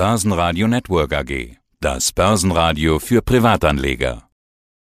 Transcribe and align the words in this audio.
Börsenradio 0.00 0.66
Network 0.66 1.12
AG. 1.12 1.58
Das 1.78 2.10
Börsenradio 2.14 2.98
für 3.00 3.20
Privatanleger. 3.20 4.22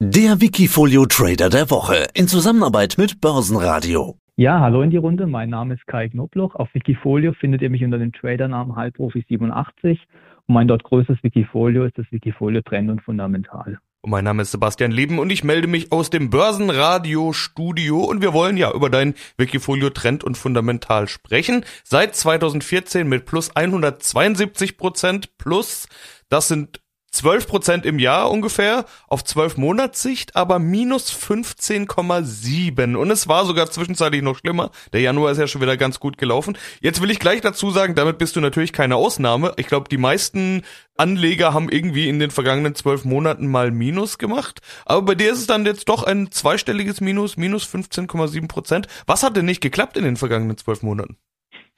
Der 0.01 0.41
Wikifolio 0.41 1.05
Trader 1.05 1.49
der 1.49 1.71
Woche 1.71 2.09
in 2.13 2.27
Zusammenarbeit 2.27 2.95
mit 2.97 3.21
Börsenradio. 3.21 4.17
Ja, 4.35 4.59
hallo 4.59 4.81
in 4.81 4.89
die 4.89 4.97
Runde. 4.97 5.25
Mein 5.25 5.51
Name 5.51 5.75
ist 5.75 5.87
Kai 5.87 6.09
Knobloch. 6.09 6.55
Auf 6.55 6.67
Wikifolio 6.73 7.31
findet 7.31 7.61
ihr 7.61 7.69
mich 7.69 7.81
unter 7.85 7.97
dem 7.97 8.11
Tradernamen 8.11 8.75
Halbprofi87 8.75 9.99
und 10.47 10.53
mein 10.53 10.67
dort 10.67 10.83
größtes 10.83 11.23
Wikifolio 11.23 11.85
ist 11.85 11.97
das 11.97 12.11
Wikifolio 12.11 12.61
Trend 12.61 12.89
und 12.91 13.01
Fundamental. 13.01 13.77
Mein 14.07 14.23
Name 14.23 14.43
ist 14.43 14.51
Sebastian 14.51 14.91
Leben 14.91 15.17
und 15.17 15.31
ich 15.31 15.43
melde 15.43 15.67
mich 15.67 15.91
aus 15.91 16.11
dem 16.11 16.29
Börsenradio 16.29 17.33
Studio 17.33 18.03
und 18.03 18.21
wir 18.21 18.33
wollen 18.33 18.55
ja 18.55 18.71
über 18.71 18.91
dein 18.91 19.15
Wikifolio 19.37 19.89
Trend 19.89 20.23
und 20.23 20.37
Fundamental 20.37 21.07
sprechen. 21.07 21.65
Seit 21.83 22.15
2014 22.15 23.07
mit 23.07 23.25
plus 23.25 23.55
172 23.55 24.77
Prozent 24.77 25.37
plus. 25.37 25.87
Das 26.29 26.47
sind 26.47 26.81
12 27.15 27.47
Prozent 27.47 27.85
im 27.85 27.97
Jahr 27.97 28.29
ungefähr, 28.29 28.85
auf 29.07 29.23
12 29.23 29.55
Monatssicht, 29.55 30.35
aber 30.35 30.59
minus 30.59 31.11
15,7. 31.13 32.95
Und 32.95 33.09
es 33.09 33.27
war 33.29 33.45
sogar 33.45 33.71
zwischenzeitlich 33.71 34.21
noch 34.21 34.37
schlimmer. 34.37 34.71
Der 34.91 34.99
Januar 34.99 35.31
ist 35.31 35.37
ja 35.37 35.47
schon 35.47 35.61
wieder 35.61 35.77
ganz 35.77 36.01
gut 36.01 36.17
gelaufen. 36.17 36.57
Jetzt 36.81 37.01
will 37.01 37.09
ich 37.09 37.19
gleich 37.19 37.39
dazu 37.39 37.71
sagen, 37.71 37.95
damit 37.95 38.17
bist 38.17 38.35
du 38.35 38.41
natürlich 38.41 38.73
keine 38.73 38.97
Ausnahme. 38.97 39.53
Ich 39.55 39.67
glaube, 39.67 39.87
die 39.89 39.97
meisten 39.97 40.63
Anleger 40.97 41.53
haben 41.53 41.69
irgendwie 41.69 42.09
in 42.09 42.19
den 42.19 42.31
vergangenen 42.31 42.75
zwölf 42.75 43.05
Monaten 43.05 43.47
mal 43.47 43.71
Minus 43.71 44.17
gemacht. 44.17 44.59
Aber 44.85 45.01
bei 45.01 45.15
dir 45.15 45.31
ist 45.31 45.39
es 45.39 45.47
dann 45.47 45.65
jetzt 45.65 45.87
doch 45.87 46.03
ein 46.03 46.31
zweistelliges 46.31 46.99
Minus, 46.99 47.37
minus 47.37 47.63
15,7 47.63 48.49
Prozent. 48.49 48.87
Was 49.07 49.23
hat 49.23 49.37
denn 49.37 49.45
nicht 49.45 49.61
geklappt 49.61 49.95
in 49.95 50.03
den 50.03 50.17
vergangenen 50.17 50.57
zwölf 50.57 50.83
Monaten? 50.83 51.17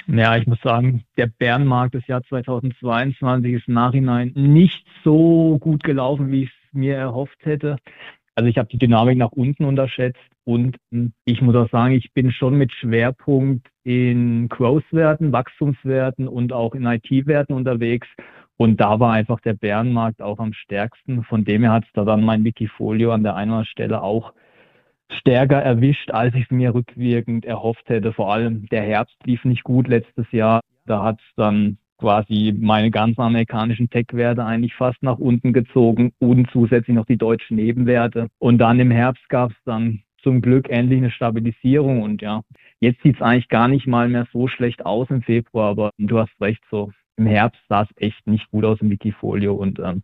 Ja, 0.09 0.37
ich 0.37 0.47
muss 0.47 0.61
sagen, 0.61 1.03
der 1.17 1.27
Bärenmarkt 1.27 1.93
des 1.93 2.07
Jahr 2.07 2.23
2022 2.23 3.53
ist 3.53 3.67
im 3.67 3.73
Nachhinein 3.73 4.31
nicht 4.35 4.85
so 5.03 5.57
gut 5.59 5.83
gelaufen, 5.83 6.31
wie 6.31 6.43
ich 6.43 6.49
es 6.49 6.73
mir 6.73 6.95
erhofft 6.95 7.37
hätte. 7.43 7.75
Also 8.33 8.49
ich 8.49 8.57
habe 8.57 8.69
die 8.69 8.77
Dynamik 8.77 9.17
nach 9.17 9.33
unten 9.33 9.65
unterschätzt 9.65 10.21
und 10.45 10.77
ich 11.25 11.41
muss 11.41 11.55
auch 11.55 11.69
sagen, 11.71 11.93
ich 11.93 12.13
bin 12.13 12.31
schon 12.31 12.57
mit 12.57 12.71
Schwerpunkt 12.71 13.67
in 13.83 14.47
Growth-Werten, 14.47 15.33
Wachstumswerten 15.33 16.29
und 16.29 16.53
auch 16.53 16.73
in 16.73 16.85
IT-Werten 16.85 17.53
unterwegs. 17.53 18.07
Und 18.55 18.79
da 18.79 19.01
war 19.01 19.11
einfach 19.11 19.41
der 19.41 19.55
Bärenmarkt 19.55 20.21
auch 20.21 20.39
am 20.39 20.53
stärksten. 20.53 21.23
Von 21.25 21.43
dem 21.43 21.63
her 21.63 21.73
hat 21.73 21.83
es 21.83 21.91
da 21.93 22.05
dann 22.05 22.23
mein 22.23 22.45
Wikifolio 22.45 23.11
an 23.11 23.23
der 23.23 23.35
einen 23.35 23.65
Stelle 23.65 24.01
auch 24.01 24.33
stärker 25.09 25.61
erwischt, 25.61 26.11
als 26.11 26.35
ich 26.35 26.43
es 26.45 26.51
mir 26.51 26.73
rückwirkend 26.73 27.45
erhofft 27.45 27.87
hätte. 27.89 28.13
Vor 28.13 28.31
allem 28.31 28.67
der 28.67 28.83
Herbst 28.83 29.15
lief 29.25 29.43
nicht 29.45 29.63
gut 29.63 29.87
letztes 29.87 30.31
Jahr. 30.31 30.61
Da 30.85 31.03
hat 31.03 31.19
es 31.19 31.35
dann 31.35 31.77
quasi 31.97 32.53
meine 32.57 32.91
ganzen 32.91 33.21
amerikanischen 33.21 33.89
Tech-Werte 33.89 34.45
eigentlich 34.45 34.75
fast 34.75 35.01
nach 35.01 35.17
unten 35.17 35.53
gezogen 35.53 36.11
und 36.19 36.49
zusätzlich 36.51 36.95
noch 36.95 37.05
die 37.05 37.17
deutschen 37.17 37.57
Nebenwerte. 37.57 38.27
Und 38.39 38.59
dann 38.59 38.79
im 38.79 38.91
Herbst 38.91 39.27
gab 39.29 39.51
es 39.51 39.57
dann 39.65 40.03
zum 40.21 40.41
Glück 40.41 40.69
endlich 40.69 40.99
eine 40.99 41.11
Stabilisierung 41.11 42.01
und 42.01 42.21
ja, 42.21 42.41
jetzt 42.79 43.01
sieht 43.01 43.15
es 43.15 43.21
eigentlich 43.21 43.49
gar 43.49 43.67
nicht 43.67 43.87
mal 43.87 44.09
mehr 44.09 44.27
so 44.33 44.47
schlecht 44.47 44.85
aus 44.85 45.09
im 45.09 45.21
Februar, 45.21 45.69
aber 45.69 45.91
du 45.97 46.19
hast 46.19 46.31
recht, 46.41 46.61
so 46.69 46.91
im 47.17 47.25
Herbst 47.25 47.61
sah 47.69 47.83
es 47.83 47.89
echt 47.95 48.27
nicht 48.27 48.49
gut 48.51 48.65
aus 48.65 48.81
im 48.81 48.89
Wikifolio 48.89 49.55
und 49.55 49.79
ähm, 49.79 50.03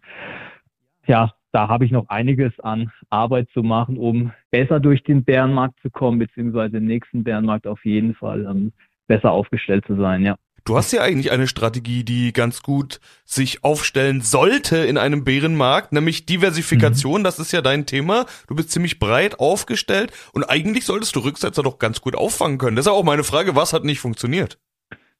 ja, 1.05 1.33
da 1.53 1.69
habe 1.69 1.85
ich 1.85 1.91
noch 1.91 2.09
einiges 2.09 2.59
an 2.59 2.91
Arbeit 3.09 3.47
zu 3.53 3.61
machen, 3.61 3.97
um 3.97 4.33
besser 4.51 4.79
durch 4.79 5.03
den 5.03 5.23
Bärenmarkt 5.23 5.79
zu 5.81 5.89
kommen, 5.91 6.19
beziehungsweise 6.19 6.77
im 6.77 6.85
nächsten 6.85 7.23
Bärenmarkt 7.23 7.67
auf 7.67 7.85
jeden 7.85 8.15
Fall 8.15 8.45
ähm, 8.49 8.73
besser 9.07 9.31
aufgestellt 9.31 9.85
zu 9.85 9.95
sein, 9.95 10.23
ja. 10.23 10.35
Du 10.65 10.77
hast 10.77 10.93
ja 10.93 11.01
eigentlich 11.01 11.31
eine 11.31 11.47
Strategie, 11.47 12.05
die 12.05 12.31
ganz 12.31 12.63
gut 12.63 13.01
sich 13.25 13.65
aufstellen 13.65 14.21
sollte 14.21 14.77
in 14.77 14.97
einem 14.97 15.25
Bärenmarkt, 15.25 15.91
nämlich 15.91 16.25
Diversifikation. 16.25 17.19
Mhm. 17.19 17.23
Das 17.25 17.37
ist 17.37 17.51
ja 17.51 17.61
dein 17.61 17.85
Thema. 17.85 18.25
Du 18.47 18.55
bist 18.55 18.71
ziemlich 18.71 18.97
breit 18.97 19.39
aufgestellt 19.39 20.13
und 20.31 20.45
eigentlich 20.45 20.85
solltest 20.85 21.17
du 21.17 21.19
Rücksetzer 21.19 21.63
doch 21.63 21.79
ganz 21.79 21.99
gut 21.99 22.15
auffangen 22.15 22.59
können. 22.59 22.77
Das 22.77 22.85
ist 22.85 22.91
auch 22.91 23.03
meine 23.03 23.25
Frage, 23.25 23.57
was 23.57 23.73
hat 23.73 23.83
nicht 23.83 23.99
funktioniert? 23.99 24.57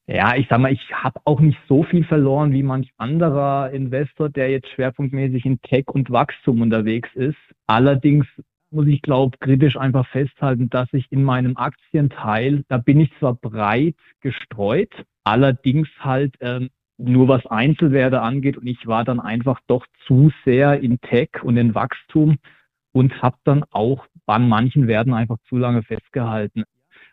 Ja, 0.06 0.36
ich 0.36 0.46
sag 0.50 0.60
mal, 0.60 0.72
ich 0.72 0.92
habe 0.92 1.18
auch 1.24 1.40
nicht 1.40 1.58
so 1.66 1.82
viel 1.82 2.04
verloren 2.04 2.52
wie 2.52 2.62
manch 2.62 2.90
anderer 2.98 3.70
Investor, 3.70 4.28
der 4.28 4.50
jetzt 4.50 4.68
schwerpunktmäßig 4.68 5.46
in 5.46 5.60
Tech 5.62 5.86
und 5.88 6.10
Wachstum 6.10 6.60
unterwegs 6.60 7.08
ist. 7.14 7.38
Allerdings 7.66 8.26
muss 8.70 8.86
ich 8.86 9.00
glaube 9.00 9.38
kritisch 9.38 9.78
einfach 9.78 10.06
festhalten, 10.08 10.68
dass 10.68 10.92
ich 10.92 11.10
in 11.10 11.22
meinem 11.22 11.56
Aktienteil, 11.56 12.64
da 12.68 12.76
bin 12.76 13.00
ich 13.00 13.10
zwar 13.18 13.34
breit 13.34 13.96
gestreut, 14.20 14.92
allerdings 15.22 15.88
halt 16.00 16.34
ähm, 16.40 16.68
nur 16.98 17.28
was 17.28 17.46
Einzelwerte 17.46 18.20
angeht 18.20 18.58
und 18.58 18.66
ich 18.66 18.86
war 18.86 19.04
dann 19.04 19.20
einfach 19.20 19.60
doch 19.68 19.86
zu 20.06 20.30
sehr 20.44 20.80
in 20.80 21.00
Tech 21.00 21.30
und 21.42 21.56
in 21.56 21.74
Wachstum 21.74 22.36
und 22.92 23.22
habe 23.22 23.36
dann 23.44 23.64
auch 23.70 24.06
an 24.26 24.48
manchen 24.48 24.86
Werten 24.86 25.14
einfach 25.14 25.38
zu 25.48 25.56
lange 25.56 25.82
festgehalten. 25.82 26.64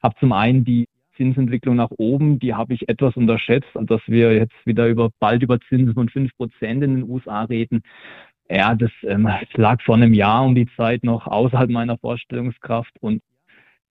Habe 0.04 0.16
zum 0.20 0.34
einen 0.34 0.66
die 0.66 0.88
Zinsentwicklung 1.22 1.76
nach 1.76 1.92
oben, 1.98 2.40
die 2.40 2.56
habe 2.56 2.74
ich 2.74 2.90
etwas 2.90 3.16
unterschätzt, 3.16 3.70
dass 3.76 4.02
wir 4.08 4.34
jetzt 4.34 4.56
wieder 4.66 4.88
über 4.88 5.12
bald 5.20 5.44
über 5.44 5.60
Zinsen 5.70 5.94
von 5.94 6.10
fünf 6.10 6.36
Prozent 6.36 6.84
in 6.84 6.96
den 6.96 7.10
USA 7.10 7.44
reden. 7.44 7.84
Ja, 8.50 8.74
das, 8.74 8.90
ähm, 9.04 9.30
lag 9.54 9.82
vor 9.84 9.96
einem 9.96 10.16
Jahr 10.16 10.44
um 10.44 10.56
die 10.56 10.68
Zeit 10.76 11.04
noch 11.04 11.28
außerhalb 11.28 11.70
meiner 11.70 11.98
Vorstellungskraft 12.00 12.92
und 13.02 13.22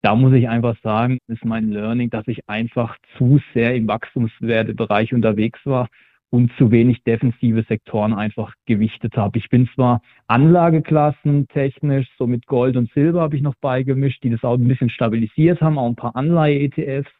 da 0.02 0.16
muss 0.16 0.32
ich 0.32 0.48
einfach 0.48 0.76
sagen, 0.82 1.18
ist 1.28 1.44
mein 1.44 1.70
Learning, 1.70 2.10
dass 2.10 2.26
ich 2.26 2.48
einfach 2.48 2.96
zu 3.16 3.38
sehr 3.54 3.76
im 3.76 3.86
Wachstumswertebereich 3.86 5.14
unterwegs 5.14 5.60
war 5.64 5.88
und 6.30 6.52
zu 6.56 6.70
wenig 6.70 7.02
defensive 7.02 7.64
Sektoren 7.64 8.14
einfach 8.14 8.54
gewichtet 8.66 9.16
habe. 9.16 9.38
Ich 9.38 9.48
bin 9.48 9.68
zwar 9.74 10.00
Anlageklassen 10.28 11.48
technisch, 11.48 12.08
so 12.16 12.26
mit 12.26 12.46
Gold 12.46 12.76
und 12.76 12.90
Silber 12.92 13.20
habe 13.20 13.36
ich 13.36 13.42
noch 13.42 13.56
beigemischt, 13.56 14.22
die 14.22 14.30
das 14.30 14.44
auch 14.44 14.54
ein 14.54 14.68
bisschen 14.68 14.90
stabilisiert 14.90 15.60
haben, 15.60 15.78
auch 15.78 15.88
ein 15.88 15.96
paar 15.96 16.14
Anleihe-ETFs. 16.14 17.10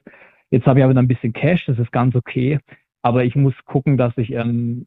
Jetzt 0.50 0.66
habe 0.66 0.78
ich 0.78 0.84
aber 0.84 0.94
dann 0.94 1.04
ein 1.04 1.09
bisschen 1.09 1.32
Cash, 1.32 1.66
das 1.66 1.78
ist 1.78 1.93
ganz 1.93 2.15
okay. 2.15 2.60
Aber 3.03 3.25
ich 3.25 3.34
muss 3.34 3.54
gucken, 3.65 3.97
dass 3.97 4.16
ich 4.16 4.32
ähm, 4.32 4.87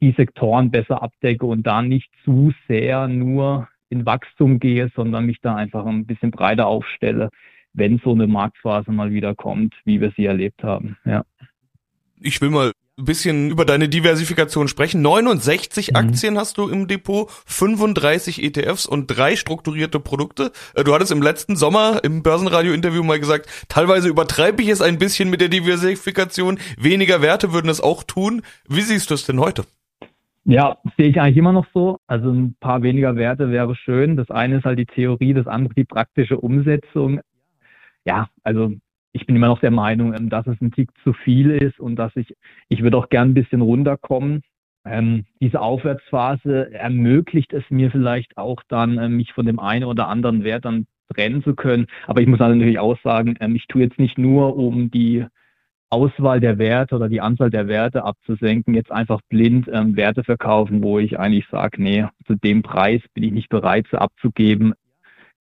die 0.00 0.12
Sektoren 0.12 0.70
besser 0.70 1.02
abdecke 1.02 1.46
und 1.46 1.64
da 1.64 1.82
nicht 1.82 2.10
zu 2.24 2.52
sehr 2.66 3.06
nur 3.06 3.68
in 3.88 4.06
Wachstum 4.06 4.58
gehe, 4.58 4.90
sondern 4.94 5.26
mich 5.26 5.40
da 5.40 5.54
einfach 5.54 5.84
ein 5.84 6.06
bisschen 6.06 6.30
breiter 6.30 6.66
aufstelle, 6.66 7.30
wenn 7.72 7.98
so 7.98 8.12
eine 8.12 8.26
Marktphase 8.26 8.90
mal 8.92 9.12
wieder 9.12 9.34
kommt, 9.34 9.74
wie 9.84 10.00
wir 10.00 10.12
sie 10.16 10.26
erlebt 10.26 10.64
haben. 10.64 10.96
Ja. 11.04 11.24
Ich 12.20 12.40
will 12.40 12.50
mal 12.50 12.72
bisschen 13.04 13.50
über 13.50 13.64
deine 13.64 13.88
Diversifikation 13.88 14.68
sprechen. 14.68 15.02
69 15.02 15.90
mhm. 15.90 15.96
Aktien 15.96 16.38
hast 16.38 16.58
du 16.58 16.68
im 16.68 16.88
Depot, 16.88 17.30
35 17.46 18.42
ETFs 18.42 18.86
und 18.86 19.06
drei 19.06 19.36
strukturierte 19.36 20.00
Produkte. 20.00 20.52
Äh, 20.74 20.84
du 20.84 20.94
hattest 20.94 21.12
im 21.12 21.22
letzten 21.22 21.56
Sommer 21.56 22.00
im 22.04 22.22
Börsenradio-Interview 22.22 23.02
mal 23.02 23.20
gesagt, 23.20 23.48
teilweise 23.68 24.08
übertreibe 24.08 24.62
ich 24.62 24.68
es 24.68 24.82
ein 24.82 24.98
bisschen 24.98 25.30
mit 25.30 25.40
der 25.40 25.48
Diversifikation. 25.48 26.58
Weniger 26.78 27.22
Werte 27.22 27.52
würden 27.52 27.68
es 27.68 27.80
auch 27.80 28.02
tun. 28.02 28.42
Wie 28.68 28.82
siehst 28.82 29.10
du 29.10 29.14
es 29.14 29.26
denn 29.26 29.40
heute? 29.40 29.64
Ja, 30.44 30.78
sehe 30.96 31.08
ich 31.08 31.20
eigentlich 31.20 31.36
immer 31.36 31.52
noch 31.52 31.66
so. 31.74 31.98
Also 32.06 32.30
ein 32.30 32.56
paar 32.60 32.82
weniger 32.82 33.14
Werte 33.16 33.50
wäre 33.50 33.76
schön. 33.76 34.16
Das 34.16 34.30
eine 34.30 34.58
ist 34.58 34.64
halt 34.64 34.78
die 34.78 34.86
Theorie, 34.86 35.34
das 35.34 35.46
andere 35.46 35.74
die 35.74 35.84
praktische 35.84 36.38
Umsetzung. 36.38 37.20
Ja, 38.04 38.28
also 38.42 38.72
ich 39.12 39.26
bin 39.26 39.36
immer 39.36 39.48
noch 39.48 39.60
der 39.60 39.70
Meinung, 39.70 40.14
ähm, 40.14 40.28
dass 40.30 40.46
es 40.46 40.60
ein 40.60 40.72
Tick 40.72 40.90
zu 41.02 41.12
viel 41.12 41.50
ist 41.50 41.80
und 41.80 41.96
dass 41.96 42.14
ich, 42.16 42.36
ich 42.68 42.82
würde 42.82 42.96
auch 42.96 43.08
gern 43.08 43.30
ein 43.30 43.34
bisschen 43.34 43.60
runterkommen. 43.60 44.42
Ähm, 44.84 45.26
diese 45.40 45.60
Aufwärtsphase 45.60 46.72
ermöglicht 46.72 47.52
es 47.52 47.64
mir 47.70 47.90
vielleicht 47.90 48.38
auch 48.38 48.62
dann, 48.68 48.98
äh, 48.98 49.08
mich 49.08 49.32
von 49.32 49.46
dem 49.46 49.58
einen 49.58 49.84
oder 49.84 50.08
anderen 50.08 50.44
Wert 50.44 50.64
dann 50.64 50.86
trennen 51.14 51.42
zu 51.42 51.54
können. 51.54 51.86
Aber 52.06 52.20
ich 52.20 52.28
muss 52.28 52.38
natürlich 52.38 52.78
auch 52.78 52.98
sagen, 53.02 53.36
ähm, 53.40 53.56
ich 53.56 53.66
tue 53.66 53.82
jetzt 53.82 53.98
nicht 53.98 54.16
nur, 54.16 54.56
um 54.56 54.90
die 54.90 55.26
Auswahl 55.90 56.38
der 56.38 56.58
Werte 56.58 56.94
oder 56.94 57.08
die 57.08 57.20
Anzahl 57.20 57.50
der 57.50 57.66
Werte 57.66 58.04
abzusenken, 58.04 58.74
jetzt 58.74 58.92
einfach 58.92 59.20
blind 59.28 59.68
ähm, 59.72 59.96
Werte 59.96 60.22
verkaufen, 60.22 60.84
wo 60.84 61.00
ich 61.00 61.18
eigentlich 61.18 61.46
sage, 61.50 61.82
nee, 61.82 62.06
zu 62.26 62.36
dem 62.36 62.62
Preis 62.62 63.02
bin 63.12 63.24
ich 63.24 63.32
nicht 63.32 63.48
bereit, 63.48 63.86
sie 63.90 64.00
abzugeben. 64.00 64.74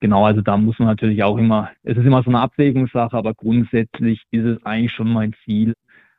Genau, 0.01 0.25
also 0.25 0.41
da 0.41 0.55
muss 0.55 0.79
man 0.79 0.87
natürlich 0.87 1.23
auch 1.23 1.37
immer, 1.37 1.71
es 1.83 1.97
ist 1.97 2.05
immer 2.05 2.23
so 2.23 2.29
eine 2.29 2.39
Abwägungssache, 2.39 3.17
aber 3.17 3.33
grundsätzlich 3.33 4.23
ist 4.31 4.45
es 4.45 4.65
eigentlich 4.65 4.93
schon 4.93 5.11
mein 5.11 5.33
Ziel, 5.43 5.73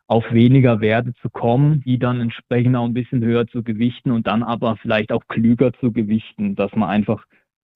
auf 0.06 0.32
weniger 0.32 0.80
Werte 0.80 1.14
zu 1.22 1.30
kommen, 1.30 1.82
die 1.82 1.98
dann 1.98 2.20
entsprechend 2.20 2.76
auch 2.76 2.84
ein 2.84 2.94
bisschen 2.94 3.22
höher 3.24 3.46
zu 3.46 3.62
gewichten 3.62 4.10
und 4.10 4.26
dann 4.26 4.42
aber 4.42 4.76
vielleicht 4.76 5.12
auch 5.12 5.22
klüger 5.28 5.72
zu 5.74 5.92
gewichten, 5.92 6.56
dass 6.56 6.74
man 6.74 6.88
einfach 6.90 7.24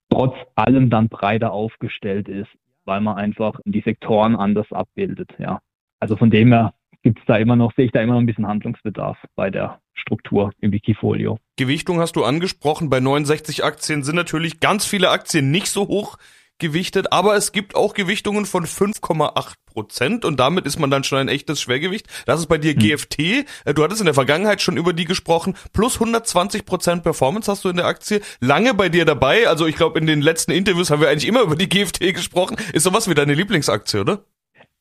trotz 0.09 0.35
allem 0.55 0.89
dann 0.89 1.07
breiter 1.07 1.53
aufgestellt 1.53 2.27
ist, 2.27 2.49
weil 2.83 2.99
man 3.01 3.15
einfach 3.15 3.59
die 3.63 3.81
Sektoren 3.81 4.35
anders 4.35 4.71
abbildet, 4.71 5.33
ja. 5.39 5.59
Also 5.99 6.17
von 6.17 6.29
dem 6.29 6.51
her 6.51 6.73
gibt 7.05 7.19
es 7.19 7.25
da 7.27 7.37
immer 7.37 7.55
noch, 7.55 7.71
sehe 7.75 7.85
ich 7.85 7.91
da 7.91 8.01
immer 8.01 8.13
noch 8.13 8.19
ein 8.19 8.25
bisschen 8.25 8.47
Handlungsbedarf 8.47 9.17
bei 9.35 9.51
der 9.51 9.79
Struktur 9.93 10.51
im 10.59 10.71
Wikifolio. 10.71 11.37
Gewichtung 11.55 11.99
hast 11.99 12.15
du 12.15 12.23
angesprochen. 12.23 12.89
Bei 12.89 12.99
69 12.99 13.63
Aktien 13.63 14.01
sind 14.01 14.15
natürlich 14.15 14.59
ganz 14.59 14.87
viele 14.87 15.11
Aktien 15.11 15.51
nicht 15.51 15.67
so 15.67 15.87
hoch 15.87 16.17
gewichtet, 16.57 17.11
aber 17.11 17.35
es 17.35 17.51
gibt 17.51 17.75
auch 17.75 17.93
Gewichtungen 17.93 18.45
von 18.45 18.65
5,8 18.65 19.53
Prozent 19.67 20.25
und 20.25 20.39
damit 20.39 20.65
ist 20.65 20.79
man 20.79 20.89
dann 20.89 21.03
schon 21.03 21.19
ein 21.19 21.27
echtes 21.27 21.61
Schwergewicht. 21.61 22.07
Das 22.25 22.39
ist 22.39 22.47
bei 22.47 22.57
dir 22.57 22.71
hm. 22.71 22.79
GFT. 22.79 23.19
Äh, 23.19 23.73
du 23.75 23.83
hattest 23.83 24.01
in 24.01 24.05
der 24.05 24.15
Vergangenheit 24.15 24.63
schon 24.63 24.75
über 24.75 24.91
die 24.91 25.05
gesprochen. 25.05 25.55
Plus 25.73 25.95
120 25.95 26.65
Prozent 26.65 27.03
Performance 27.03 27.51
hast 27.51 27.65
du 27.65 27.69
in 27.69 27.75
der 27.75 27.85
Aktie. 27.85 28.21
Lange 28.39 28.73
bei 28.73 28.89
dir 28.89 29.05
dabei. 29.05 29.47
Also 29.47 29.67
ich 29.67 29.75
glaube, 29.75 29.99
in 29.99 30.07
den 30.07 30.21
letzten 30.21 30.53
Interviews 30.53 30.89
haben 30.89 31.01
wir 31.01 31.09
eigentlich 31.09 31.27
immer 31.27 31.41
über 31.41 31.55
die 31.55 31.69
GFT 31.69 31.99
gesprochen. 32.15 32.57
Ist 32.73 32.83
sowas 32.83 33.07
wie 33.07 33.13
deine 33.13 33.35
Lieblingsaktie, 33.35 33.99
oder? 33.99 34.23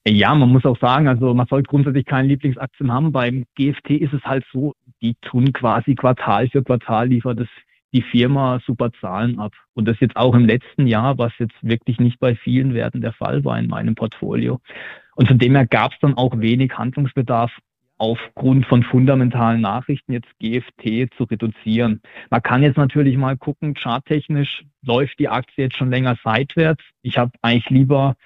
Ja, 0.07 0.35
man 0.35 0.51
muss 0.51 0.67
auch 0.67 0.79
sagen, 0.79 1.09
also 1.09 1.33
man 1.33 1.47
sollte 1.47 1.69
grundsätzlich 1.69 2.05
keine 2.05 2.29
Lieblingsaktien 2.29 2.93
haben. 2.93 3.11
Beim 3.11 3.47
GFT 3.55 3.91
ist 3.91 4.13
es 4.13 4.23
halt 4.25 4.45
so, 4.53 4.75
die 5.01 5.15
tun 5.23 5.53
quasi 5.55 5.95
Quartal 5.95 6.49
für 6.51 6.63
Quartal 6.63 7.09
liefert 7.09 7.41
es 7.41 7.49
die 7.95 8.03
Firma 8.03 8.61
super 8.67 8.91
Zahlen 9.01 9.39
ab. 9.39 9.53
Und 9.73 9.89
das 9.89 9.99
jetzt 10.01 10.17
auch 10.17 10.35
im 10.35 10.45
letzten 10.45 10.87
Jahr, 10.87 11.17
was 11.17 11.33
jetzt 11.39 11.55
wirklich 11.63 12.01
nicht 12.01 12.19
bei 12.19 12.35
vielen 12.35 12.75
Werten 12.75 13.01
der 13.01 13.13
Fall 13.13 13.45
war 13.45 13.59
in 13.59 13.69
meinem 13.69 13.95
Portfolio. 13.95 14.61
Und 15.15 15.29
von 15.29 15.39
dem 15.39 15.55
her 15.55 15.67
gab 15.67 15.93
es 15.93 15.99
dann 16.01 16.15
auch 16.19 16.39
wenig 16.39 16.77
Handlungsbedarf 16.77 17.53
aufgrund 17.97 18.67
von 18.67 18.83
fundamentalen 18.83 19.61
Nachrichten 19.61 20.13
jetzt 20.13 20.29
GFT 20.41 21.15
zu 21.17 21.25
reduzieren. 21.25 22.03
Man 22.29 22.43
kann 22.43 22.63
jetzt 22.63 22.77
natürlich 22.77 23.17
mal 23.17 23.37
gucken, 23.37 23.75
charttechnisch 23.75 24.65
läuft 24.83 25.19
die 25.19 25.29
Aktie 25.29 25.65
jetzt 25.65 25.77
schon 25.77 25.91
länger 25.91 26.17
seitwärts. 26.23 26.83
Ich 27.03 27.17
habe 27.17 27.31
eigentlich 27.41 27.71
lieber 27.71 28.17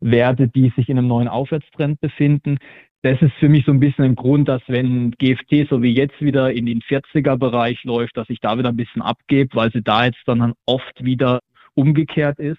Werte, 0.00 0.48
die 0.48 0.72
sich 0.76 0.88
in 0.88 0.98
einem 0.98 1.08
neuen 1.08 1.28
Aufwärtstrend 1.28 2.00
befinden. 2.00 2.58
Das 3.02 3.20
ist 3.22 3.32
für 3.34 3.48
mich 3.48 3.64
so 3.64 3.72
ein 3.72 3.80
bisschen 3.80 4.04
ein 4.04 4.16
Grund, 4.16 4.48
dass 4.48 4.62
wenn 4.66 5.12
GFT 5.12 5.68
so 5.70 5.82
wie 5.82 5.94
jetzt 5.94 6.20
wieder 6.20 6.52
in 6.52 6.66
den 6.66 6.80
40er 6.80 7.36
Bereich 7.36 7.84
läuft, 7.84 8.16
dass 8.16 8.28
ich 8.28 8.40
da 8.40 8.58
wieder 8.58 8.70
ein 8.70 8.76
bisschen 8.76 9.02
abgebe, 9.02 9.54
weil 9.54 9.70
sie 9.70 9.82
da 9.82 10.04
jetzt 10.06 10.22
dann 10.26 10.54
oft 10.66 11.04
wieder 11.04 11.40
umgekehrt 11.74 12.38
ist. 12.38 12.58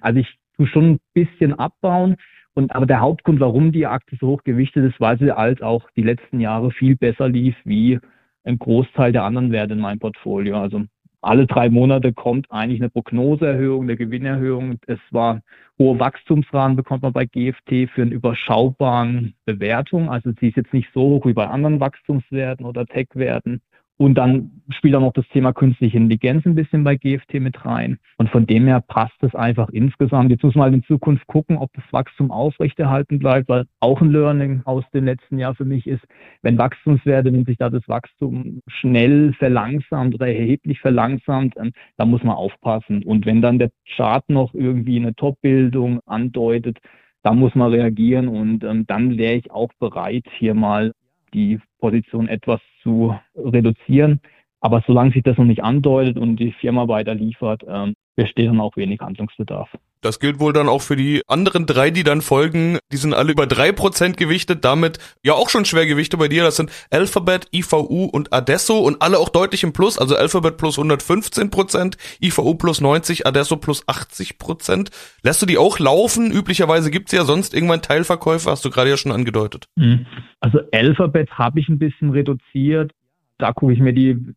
Also 0.00 0.20
ich 0.20 0.28
tue 0.56 0.66
schon 0.66 0.92
ein 0.92 1.00
bisschen 1.12 1.54
abbauen. 1.54 2.16
Und 2.54 2.72
aber 2.72 2.86
der 2.86 3.00
Hauptgrund, 3.00 3.40
warum 3.40 3.72
die 3.72 3.86
Aktie 3.86 4.16
so 4.20 4.28
hoch 4.28 4.44
gewichtet 4.44 4.84
ist, 4.84 5.00
weil 5.00 5.18
sie 5.18 5.32
halt 5.32 5.60
auch 5.62 5.90
die 5.96 6.02
letzten 6.02 6.38
Jahre 6.38 6.70
viel 6.70 6.94
besser 6.94 7.28
lief 7.28 7.56
wie 7.64 7.98
ein 8.44 8.58
Großteil 8.58 9.10
der 9.10 9.24
anderen 9.24 9.50
Werte 9.50 9.72
in 9.72 9.80
meinem 9.80 9.98
Portfolio. 9.98 10.60
Also 10.60 10.84
alle 11.24 11.46
drei 11.46 11.70
Monate 11.70 12.12
kommt 12.12 12.50
eigentlich 12.50 12.80
eine 12.80 12.90
Prognoseerhöhung, 12.90 13.84
eine 13.84 13.96
Gewinnerhöhung. 13.96 14.78
Es 14.86 15.00
war 15.10 15.40
hohe 15.78 15.98
Wachstumsrahmen 15.98 16.76
bekommt 16.76 17.02
man 17.02 17.12
bei 17.12 17.26
GFT 17.26 17.90
für 17.92 18.02
eine 18.02 18.14
überschaubaren 18.14 19.34
Bewertung. 19.44 20.08
Also 20.10 20.32
sie 20.38 20.48
ist 20.48 20.56
jetzt 20.56 20.72
nicht 20.72 20.88
so 20.94 21.00
hoch 21.00 21.26
wie 21.26 21.32
bei 21.32 21.46
anderen 21.46 21.80
Wachstumswerten 21.80 22.66
oder 22.66 22.86
Tech-Werten. 22.86 23.60
Und 23.96 24.16
dann 24.16 24.62
spielt 24.70 24.96
auch 24.96 25.00
noch 25.00 25.12
das 25.12 25.28
Thema 25.28 25.52
künstliche 25.52 25.96
Intelligenz 25.96 26.44
ein 26.46 26.56
bisschen 26.56 26.82
bei 26.82 26.96
GFT 26.96 27.34
mit 27.34 27.64
rein. 27.64 27.98
Und 28.18 28.28
von 28.28 28.44
dem 28.44 28.66
her 28.66 28.80
passt 28.80 29.22
es 29.22 29.34
einfach 29.36 29.68
insgesamt. 29.68 30.30
Jetzt 30.30 30.42
muss 30.42 30.56
man 30.56 30.64
halt 30.64 30.74
in 30.74 30.82
Zukunft 30.82 31.26
gucken, 31.28 31.58
ob 31.58 31.72
das 31.74 31.84
Wachstum 31.92 32.32
aufrechterhalten 32.32 33.20
bleibt, 33.20 33.48
weil 33.48 33.66
auch 33.78 34.00
ein 34.00 34.10
Learning 34.10 34.62
aus 34.64 34.84
dem 34.92 35.04
letzten 35.04 35.38
Jahr 35.38 35.54
für 35.54 35.64
mich 35.64 35.86
ist, 35.86 36.02
wenn 36.42 36.58
Wachstumswerte, 36.58 37.32
wenn 37.32 37.44
sich 37.44 37.56
da 37.56 37.70
das 37.70 37.86
Wachstum 37.86 38.62
schnell 38.66 39.32
verlangsamt 39.34 40.14
oder 40.14 40.26
erheblich 40.26 40.80
verlangsamt, 40.80 41.54
ähm, 41.56 41.72
da 41.96 42.04
muss 42.04 42.24
man 42.24 42.34
aufpassen. 42.34 43.04
Und 43.04 43.26
wenn 43.26 43.42
dann 43.42 43.60
der 43.60 43.70
Chart 43.94 44.28
noch 44.28 44.54
irgendwie 44.54 44.96
eine 44.98 45.14
Top-Bildung 45.14 46.00
andeutet, 46.04 46.78
da 47.22 47.32
muss 47.32 47.54
man 47.54 47.72
reagieren 47.72 48.28
und 48.28 48.64
ähm, 48.64 48.86
dann 48.86 49.16
wäre 49.16 49.34
ich 49.34 49.50
auch 49.50 49.70
bereit, 49.78 50.24
hier 50.36 50.54
mal 50.54 50.92
die 51.34 51.60
Position 51.78 52.28
etwas 52.28 52.60
zu 52.82 53.14
reduzieren. 53.36 54.20
Aber 54.60 54.82
solange 54.86 55.12
sich 55.12 55.22
das 55.22 55.36
noch 55.36 55.44
nicht 55.44 55.62
andeutet 55.62 56.16
und 56.16 56.36
die 56.36 56.52
Firma 56.52 56.88
weiter 56.88 57.14
liefert, 57.14 57.62
ähm, 57.68 57.94
besteht 58.16 58.48
dann 58.48 58.60
auch 58.60 58.76
wenig 58.76 59.00
Handlungsbedarf. 59.00 59.70
Das 60.00 60.20
gilt 60.20 60.38
wohl 60.38 60.52
dann 60.52 60.68
auch 60.68 60.82
für 60.82 60.96
die 60.96 61.22
anderen 61.26 61.64
drei, 61.64 61.90
die 61.90 62.04
dann 62.04 62.20
folgen. 62.20 62.78
Die 62.92 62.98
sind 62.98 63.14
alle 63.14 63.32
über 63.32 63.46
drei 63.46 63.72
Prozent 63.72 64.18
gewichtet, 64.18 64.64
damit 64.64 64.98
ja 65.22 65.32
auch 65.32 65.48
schon 65.48 65.64
Schwergewichte 65.64 66.18
bei 66.18 66.28
dir. 66.28 66.42
Das 66.42 66.56
sind 66.56 66.70
Alphabet, 66.90 67.48
IVU 67.54 68.04
und 68.04 68.32
Adesso 68.32 68.78
und 68.78 69.00
alle 69.00 69.18
auch 69.18 69.30
deutlich 69.30 69.62
im 69.62 69.72
Plus. 69.72 69.98
Also 69.98 70.14
Alphabet 70.14 70.58
plus 70.58 70.78
115 70.78 71.50
Prozent, 71.50 71.96
IVU 72.20 72.54
plus 72.54 72.82
90, 72.82 73.26
Adesso 73.26 73.56
plus 73.56 73.88
80 73.88 74.36
Prozent. 74.38 74.90
Lässt 75.22 75.40
du 75.40 75.46
die 75.46 75.56
auch 75.56 75.78
laufen? 75.78 76.30
Üblicherweise 76.30 76.90
gibt's 76.90 77.12
ja 77.12 77.24
sonst 77.24 77.54
irgendwann 77.54 77.80
Teilverkäufe, 77.80 78.50
hast 78.50 78.64
du 78.64 78.70
gerade 78.70 78.90
ja 78.90 78.98
schon 78.98 79.12
angedeutet. 79.12 79.68
Mhm. 79.76 80.04
Also 80.40 80.60
Alphabet 80.70 81.30
habe 81.30 81.60
ich 81.60 81.70
ein 81.70 81.78
bisschen 81.78 82.10
reduziert. 82.10 82.92
Da 83.38 83.52
gucke 83.52 83.72
ich 83.72 83.80
mir 83.80 83.94
die 83.94 84.34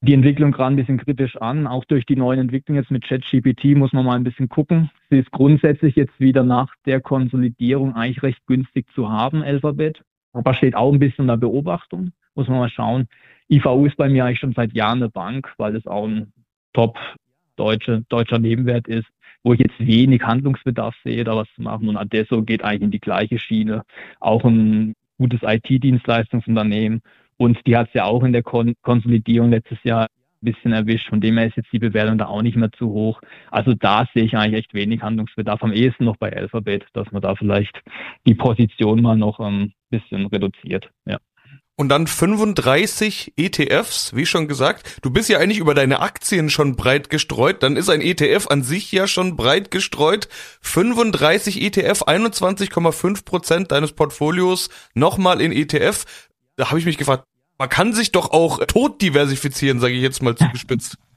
die 0.00 0.14
Entwicklung 0.14 0.52
gerade 0.52 0.74
ein 0.74 0.76
bisschen 0.76 0.98
kritisch 0.98 1.36
an. 1.36 1.66
Auch 1.66 1.84
durch 1.84 2.06
die 2.06 2.16
neuen 2.16 2.38
Entwicklungen 2.38 2.80
jetzt 2.80 2.90
mit 2.90 3.04
ChatGPT 3.04 3.76
muss 3.76 3.92
man 3.92 4.04
mal 4.04 4.16
ein 4.16 4.24
bisschen 4.24 4.48
gucken. 4.48 4.90
Sie 5.10 5.18
ist 5.18 5.30
grundsätzlich 5.32 5.96
jetzt 5.96 6.18
wieder 6.20 6.44
nach 6.44 6.72
der 6.86 7.00
Konsolidierung 7.00 7.94
eigentlich 7.94 8.22
recht 8.22 8.46
günstig 8.46 8.86
zu 8.94 9.10
haben, 9.10 9.42
Alphabet. 9.42 10.02
Aber 10.32 10.54
steht 10.54 10.76
auch 10.76 10.92
ein 10.92 11.00
bisschen 11.00 11.22
unter 11.22 11.36
Beobachtung. 11.36 12.12
Muss 12.34 12.48
man 12.48 12.58
mal 12.58 12.70
schauen. 12.70 13.08
IVU 13.50 13.86
ist 13.86 13.96
bei 13.96 14.08
mir 14.08 14.24
eigentlich 14.24 14.38
schon 14.38 14.52
seit 14.52 14.72
Jahren 14.74 14.98
eine 14.98 15.08
Bank, 15.08 15.52
weil 15.56 15.74
es 15.74 15.86
auch 15.86 16.06
ein 16.06 16.32
top 16.72 16.98
deutsche, 17.56 18.04
deutscher 18.08 18.38
Nebenwert 18.38 18.86
ist, 18.86 19.08
wo 19.42 19.52
ich 19.54 19.60
jetzt 19.60 19.80
wenig 19.80 20.22
Handlungsbedarf 20.22 20.94
sehe, 21.02 21.24
da 21.24 21.34
was 21.34 21.48
zu 21.54 21.62
machen. 21.62 21.88
Und 21.88 21.96
Adesso 21.96 22.42
geht 22.42 22.62
eigentlich 22.62 22.82
in 22.82 22.90
die 22.92 23.00
gleiche 23.00 23.38
Schiene. 23.38 23.82
Auch 24.20 24.44
ein 24.44 24.94
gutes 25.18 25.40
IT-Dienstleistungsunternehmen 25.42 27.00
und 27.38 27.58
die 27.66 27.76
hat 27.76 27.88
es 27.88 27.94
ja 27.94 28.04
auch 28.04 28.22
in 28.24 28.32
der 28.32 28.42
Kon 28.42 28.74
Konsolidierung 28.82 29.50
letztes 29.50 29.82
Jahr 29.84 30.08
ein 30.42 30.52
bisschen 30.52 30.72
erwischt. 30.72 31.08
Von 31.08 31.20
dem 31.20 31.38
her 31.38 31.46
ist 31.46 31.56
jetzt 31.56 31.72
die 31.72 31.78
Bewertung 31.78 32.18
da 32.18 32.26
auch 32.26 32.42
nicht 32.42 32.56
mehr 32.56 32.70
zu 32.72 32.90
hoch. 32.90 33.20
Also 33.50 33.74
da 33.74 34.06
sehe 34.12 34.24
ich 34.24 34.36
eigentlich 34.36 34.64
echt 34.64 34.74
wenig 34.74 35.02
Handlungsbedarf. 35.02 35.62
Am 35.62 35.72
ehesten 35.72 36.04
noch 36.04 36.16
bei 36.16 36.36
Alphabet, 36.36 36.84
dass 36.92 37.10
man 37.12 37.22
da 37.22 37.34
vielleicht 37.34 37.80
die 38.26 38.34
Position 38.34 39.00
mal 39.00 39.16
noch 39.16 39.40
ein 39.40 39.72
bisschen 39.90 40.26
reduziert. 40.26 40.90
Ja. 41.06 41.18
Und 41.80 41.90
dann 41.90 42.08
35 42.08 43.34
ETFs, 43.36 44.12
wie 44.12 44.26
schon 44.26 44.48
gesagt. 44.48 44.98
Du 45.02 45.12
bist 45.12 45.28
ja 45.28 45.38
eigentlich 45.38 45.60
über 45.60 45.74
deine 45.74 46.00
Aktien 46.00 46.50
schon 46.50 46.74
breit 46.74 47.08
gestreut. 47.08 47.62
Dann 47.62 47.76
ist 47.76 47.88
ein 47.88 48.00
ETF 48.00 48.48
an 48.48 48.64
sich 48.64 48.90
ja 48.90 49.06
schon 49.06 49.36
breit 49.36 49.70
gestreut. 49.70 50.28
35 50.60 51.62
ETF, 51.62 52.02
21,5 52.02 53.24
Prozent 53.24 53.70
deines 53.70 53.92
Portfolios 53.92 54.70
nochmal 54.94 55.40
in 55.40 55.52
ETF 55.52 56.04
da 56.58 56.68
habe 56.68 56.78
ich 56.78 56.86
mich 56.86 56.98
gefragt, 56.98 57.24
man 57.58 57.68
kann 57.68 57.92
sich 57.92 58.12
doch 58.12 58.32
auch 58.32 58.58
tot 58.66 59.00
diversifizieren, 59.00 59.80
sage 59.80 59.94
ich 59.94 60.02
jetzt 60.02 60.22
mal 60.22 60.36
zugespitzt. 60.36 60.98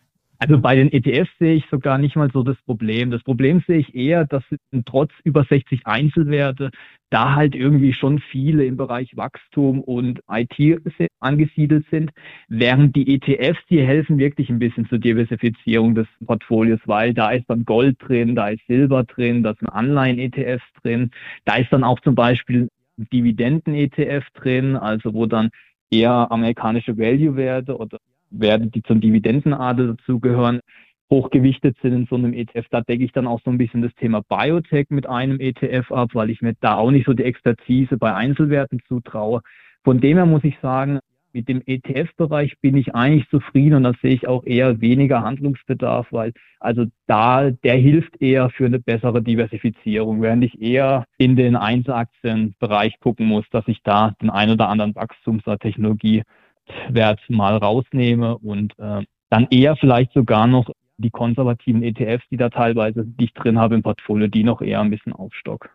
Also 0.44 0.58
bei 0.58 0.76
den 0.76 0.92
ETFs 0.92 1.30
sehe 1.38 1.54
ich 1.54 1.66
sogar 1.70 2.00
nicht 2.00 2.16
mal 2.16 2.32
so 2.34 2.42
das 2.42 2.58
Problem. 2.66 3.12
Das 3.12 3.22
Problem 3.22 3.64
sehe 3.68 3.78
ich 3.78 3.94
eher, 3.94 4.26
dass 4.26 4.42
trotz 4.88 5.12
über 5.24 5.44
60 5.44 5.86
Einzelwerte 5.86 6.72
da 7.12 7.36
halt 7.36 7.54
irgendwie 7.54 7.94
schon 7.94 8.18
viele 8.32 8.66
im 8.66 8.76
Bereich 8.76 9.16
Wachstum 9.16 9.82
und 9.82 10.20
IT 10.28 10.82
angesiedelt 11.20 11.86
sind, 11.92 12.10
während 12.48 12.96
die 12.96 13.14
ETFs, 13.14 13.60
die 13.70 13.84
helfen 13.84 14.18
wirklich 14.18 14.50
ein 14.50 14.58
bisschen 14.58 14.90
zur 14.90 14.98
Diversifizierung 14.98 15.94
des 15.94 16.08
Portfolios, 16.26 16.80
weil 16.86 17.14
da 17.14 17.30
ist 17.30 17.48
dann 17.48 17.64
Gold 17.64 17.98
drin, 18.00 18.34
da 18.34 18.50
ist 18.50 18.66
Silber 18.66 19.04
drin, 19.04 19.44
da 19.44 19.54
sind 19.54 19.70
Anleihen-ETFs 19.70 20.66
drin, 20.82 21.12
da 21.46 21.58
ist 21.58 21.72
dann 21.72 21.84
auch 21.84 22.00
zum 22.00 22.16
Beispiel 22.16 22.68
Dividenden-ETF 23.10 24.26
drin, 24.34 24.76
also 24.76 25.14
wo 25.14 25.26
dann 25.26 25.50
eher 25.90 26.32
amerikanische 26.32 26.98
Value-Werte 26.98 27.78
oder 27.78 27.98
Werte, 28.30 28.68
die 28.68 28.84
zum 28.84 29.02
Dividendenadel 29.02 29.96
dazugehören, 29.96 30.62
hochgewichtet 31.10 31.78
sind 31.82 31.94
in 31.94 32.08
so 32.10 32.16
einem 32.16 32.34
ETF. 32.34 32.68
Da 32.72 32.82
decke 32.82 33.04
ich 33.04 33.12
dann 33.12 33.28
auch 33.28 33.42
so 33.44 33.52
ein 33.52 33.58
bisschen 33.58 33.82
das 33.82 33.94
Thema 33.96 34.22
Biotech 34.22 34.88
mit 34.90 35.08
einem 35.08 35.40
ETF 35.40 35.92
ab, 35.92 36.12
weil 36.14 36.30
ich 36.30 36.42
mir 36.42 36.54
da 36.62 36.76
auch 36.76 36.90
nicht 36.90 37.06
so 37.06 37.14
die 37.14 37.26
Expertise 37.26 37.98
bei 37.98 38.16
Einzelwerten 38.16 38.80
zutraue. 38.88 39.42
Von 39.84 40.00
dem 40.00 40.18
her 40.18 40.26
muss 40.26 40.44
ich 40.46 40.58
sagen, 40.62 41.00
mit 41.34 41.48
dem 41.48 41.62
ETF-Bereich 41.66 42.60
bin 42.60 42.78
ich 42.78 42.96
eigentlich 42.96 43.30
zufrieden 43.30 43.76
und 43.76 43.84
da 43.84 43.94
sehe 44.02 44.14
ich 44.14 44.28
auch 44.28 44.44
eher 44.46 44.82
weniger 44.82 45.24
Handlungsbedarf, 45.24 46.08
weil 46.12 46.34
also 46.60 46.86
da, 47.08 47.50
der 47.52 47.76
hilft 47.76 48.22
eher 48.22 48.50
für 48.50 48.66
eine 48.66 48.80
bessere 48.80 49.22
Diversifizierung, 49.22 50.22
während 50.22 50.44
ich 50.44 50.62
eher 50.62 51.06
in 51.18 51.36
den 51.36 51.56
Einzelaktienbereich 51.56 53.00
gucken 53.00 53.26
muss, 53.26 53.46
dass 53.52 53.68
ich 53.68 53.82
da 53.84 54.16
den 54.22 54.30
ein 54.30 54.52
oder 54.52 54.70
anderen 54.70 54.96
Wachstums- 54.96 55.46
oder 55.48 55.58
Technologiewert 55.58 56.26
mal 57.30 57.58
rausnehme 57.58 58.38
und 58.38 58.78
äh, 58.78 59.04
dann 59.30 59.48
eher 59.50 59.76
vielleicht 59.76 60.14
sogar 60.14 60.48
noch 60.48 60.70
die 60.98 61.10
konservativen 61.10 61.84
ETFs, 61.84 62.28
die 62.30 62.38
da 62.38 62.50
teilweise, 62.50 63.04
die 63.06 63.32
drin 63.34 63.60
habe 63.60 63.76
im 63.76 63.82
Portfolio, 63.82 64.28
die 64.28 64.44
noch 64.44 64.62
eher 64.62 64.82
ein 64.82 64.92
bisschen 64.92 65.14
aufstock. 65.14 65.70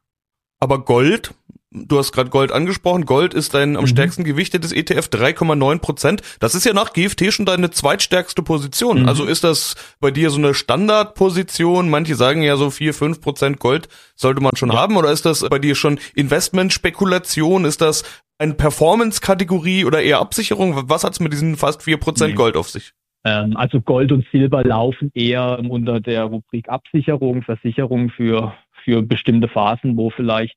Aber 0.59 0.85
Gold, 0.85 1.35
du 1.71 1.99
hast 1.99 2.13
gerade 2.13 2.31
Gold 2.31 2.53
angesprochen, 2.53 3.05
Gold 3.07 3.35
ist 3.35 3.55
dein 3.55 3.77
am 3.77 3.85
mhm. 3.85 3.89
stärksten 3.89 4.25
gewichtetes 4.25 4.73
ETF, 4.73 5.09
3,9 5.09 5.79
Prozent. 5.79 6.23
Das 6.41 6.55
ist 6.55 6.65
ja 6.65 6.73
nach 6.73 6.93
GFT 6.93 7.33
schon 7.33 7.47
deine 7.47 7.71
zweitstärkste 7.71 8.43
Position. 8.43 9.03
Mhm. 9.03 9.09
Also 9.09 9.25
ist 9.25 9.45
das 9.45 9.75
bei 10.01 10.11
dir 10.11 10.31
so 10.31 10.39
eine 10.39 10.55
Standardposition? 10.55 11.91
Manche 11.91 12.15
sagen 12.15 12.43
ja 12.43 12.57
so 12.57 12.71
4, 12.71 12.95
5 12.95 13.21
Prozent 13.21 13.59
Gold 13.59 13.89
sollte 14.15 14.41
man 14.41 14.57
schon 14.57 14.71
ja. 14.71 14.77
haben. 14.77 14.97
Oder 14.97 15.11
ist 15.11 15.27
das 15.27 15.47
bei 15.49 15.59
dir 15.59 15.75
schon 15.75 15.99
Investmentspekulation? 16.15 17.65
Ist 17.65 17.81
das 17.81 18.05
eine 18.39 18.55
Performance-Kategorie 18.55 19.85
oder 19.85 20.03
eher 20.03 20.21
Absicherung? 20.21 20.89
Was 20.89 21.05
hat's 21.05 21.21
mit 21.21 21.33
diesen 21.33 21.57
fast 21.57 21.83
4 21.83 21.97
Prozent 21.99 22.31
nee. 22.31 22.37
Gold 22.37 22.57
auf 22.57 22.69
sich? 22.69 22.93
Ähm, 23.25 23.57
also 23.57 23.81
Gold 23.81 24.13
und 24.13 24.25
Silber 24.31 24.63
laufen 24.63 25.11
eher 25.15 25.59
unter 25.69 26.01
der 26.01 26.25
Rubrik 26.25 26.69
Absicherung, 26.69 27.43
Versicherung 27.43 28.11
für, 28.11 28.55
für 28.85 29.03
bestimmte 29.03 29.49
Phasen, 29.49 29.97
wo 29.97 30.11
vielleicht 30.11 30.57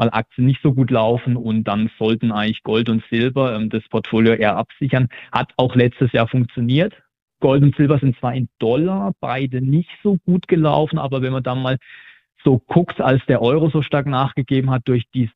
mal 0.00 0.10
Aktien 0.10 0.46
nicht 0.46 0.62
so 0.62 0.72
gut 0.72 0.90
laufen 0.90 1.36
und 1.36 1.64
dann 1.64 1.90
sollten 1.98 2.32
eigentlich 2.32 2.62
Gold 2.62 2.88
und 2.88 3.04
Silber 3.10 3.54
ähm, 3.54 3.68
das 3.68 3.86
Portfolio 3.90 4.32
eher 4.32 4.56
absichern. 4.56 5.08
Hat 5.30 5.52
auch 5.58 5.76
letztes 5.76 6.10
Jahr 6.12 6.26
funktioniert. 6.26 6.94
Gold 7.40 7.62
und 7.62 7.76
Silber 7.76 7.98
sind 7.98 8.18
zwar 8.18 8.34
in 8.34 8.48
Dollar 8.58 9.12
beide 9.20 9.60
nicht 9.60 9.90
so 10.02 10.16
gut 10.24 10.48
gelaufen, 10.48 10.98
aber 10.98 11.20
wenn 11.20 11.32
man 11.32 11.42
dann 11.42 11.60
mal 11.62 11.76
so 12.42 12.58
guckt, 12.66 13.00
als 13.00 13.24
der 13.26 13.42
Euro 13.42 13.68
so 13.68 13.82
stark 13.82 14.06
nachgegeben 14.06 14.70
hat 14.70 14.82
durch 14.86 15.04
die 15.14 15.30